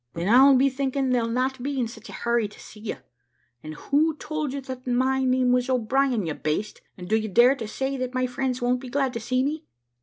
Then 0.15 0.27
I'll 0.29 0.55
be 0.55 0.67
thinking 0.67 1.11
they'll 1.11 1.27
not 1.27 1.61
be 1.61 1.79
in 1.79 1.87
such 1.87 2.09
a 2.09 2.13
hurry 2.13 2.47
to 2.47 2.59
see 2.59 2.79
you.' 2.79 2.97
`And 3.63 3.75
who 3.75 4.15
told 4.15 4.51
you 4.51 4.59
that 4.61 4.87
my 4.87 5.23
name 5.23 5.51
was 5.51 5.69
O'Brien, 5.69 6.25
you 6.25 6.33
baste? 6.33 6.81
and 6.97 7.07
do 7.07 7.15
you 7.15 7.29
dare 7.29 7.53
to 7.57 7.67
say 7.67 7.97
that 7.97 8.15
my 8.15 8.25
friends 8.25 8.63
won't 8.63 8.81
be 8.81 8.89
glad 8.89 9.13
to 9.13 9.19
see 9.19 9.43
me?' 9.43 9.63